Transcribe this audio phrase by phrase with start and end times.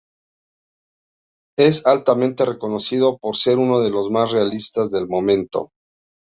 [1.59, 5.69] Es altamente reconocido por ser uno de los más realistas del momento.